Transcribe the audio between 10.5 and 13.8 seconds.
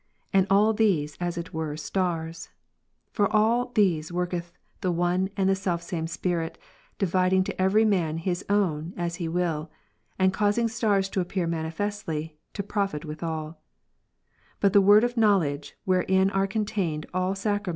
stars to appear manifestly, to profit withal,